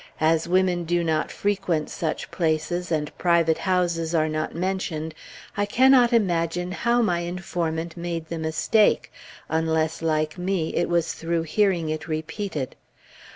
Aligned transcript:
As 0.19 0.47
women 0.47 0.83
do 0.83 1.03
not 1.03 1.29
frequent 1.31 1.87
such 1.91 2.31
places, 2.31 2.91
and 2.91 3.15
private 3.19 3.59
houses 3.59 4.15
are 4.15 4.27
not 4.27 4.55
mentioned, 4.55 5.13
I 5.55 5.67
cannot 5.67 6.11
imagine 6.11 6.71
how 6.71 7.03
my 7.03 7.19
informant 7.19 7.95
made 7.95 8.27
the 8.29 8.39
mistake, 8.39 9.11
unless, 9.47 10.01
like 10.01 10.39
me, 10.39 10.73
it 10.75 10.89
was 10.89 11.13
through 11.13 11.43
hearing 11.43 11.89
it 11.89 12.07
repeated. 12.07 12.75